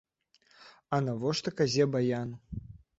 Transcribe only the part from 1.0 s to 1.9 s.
нашто казе